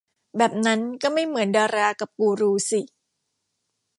[0.37, 2.81] แบบนั้นก็ไม่เหมือนดารากับกูรูสิ